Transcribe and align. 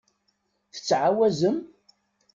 Tettɛawazem? 0.73 1.57